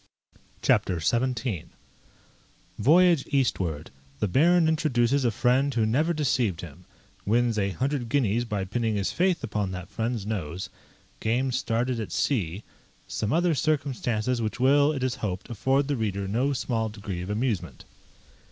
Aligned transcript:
CHAPTER 0.63 0.99
XVII 0.99 1.65
_Voyage 2.81 3.27
eastward 3.29 3.91
The 4.19 4.27
Baron 4.27 4.67
introduces 4.67 5.23
a 5.23 5.29
friend 5.29 5.71
who 5.71 5.85
never 5.85 6.11
deceived 6.11 6.61
him: 6.61 6.85
wins 7.23 7.59
a 7.59 7.69
hundred 7.69 8.09
guineas 8.09 8.43
by 8.43 8.65
pinning 8.65 8.95
his 8.95 9.11
faith 9.11 9.43
upon 9.43 9.69
that 9.73 9.89
friend's 9.91 10.25
nose 10.25 10.71
Game 11.19 11.51
started 11.51 11.99
at 11.99 12.11
sea 12.11 12.63
Some 13.07 13.31
other 13.31 13.53
circumstances 13.53 14.41
which 14.41 14.59
will, 14.59 14.91
it 14.91 15.03
is 15.03 15.17
hoped, 15.21 15.51
afford 15.51 15.87
the 15.87 15.95
reader 15.95 16.27
no 16.27 16.51
small 16.51 16.89
degree 16.89 17.21
of 17.21 17.29
amusement. 17.29 17.85